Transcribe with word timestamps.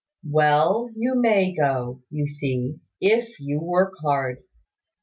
"Well: 0.27 0.89
you 0.97 1.13
may 1.13 1.53
go, 1.55 2.01
you 2.09 2.25
see, 2.25 2.79
if 2.99 3.39
you 3.39 3.59
will 3.59 3.67
work 3.67 3.93
hard. 4.01 4.41